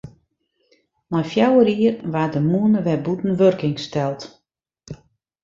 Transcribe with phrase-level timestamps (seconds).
[1.11, 4.19] Nei fjouwer jier waard de mûne wer bûten wurking steld.